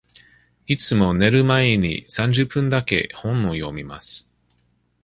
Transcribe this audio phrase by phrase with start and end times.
[0.65, 4.31] いつも寝る前に三十分だけ本を読みます。